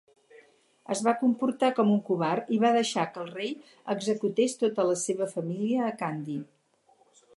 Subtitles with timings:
[0.93, 3.53] Es va comportar com un covard i va deixar que el rei
[3.97, 6.41] executés tota la seva família a Kandy.